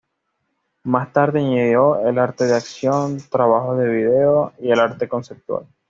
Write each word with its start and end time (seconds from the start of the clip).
Más 0.81 1.13
tarde, 1.13 1.41
añadió 1.41 2.07
el 2.07 2.17
arte 2.17 2.45
de 2.47 2.55
acción, 2.55 3.19
trabajos 3.29 3.77
de 3.77 3.87
video 3.87 4.51
y 4.57 4.71
arte 4.71 5.07
conceptual. 5.07 5.67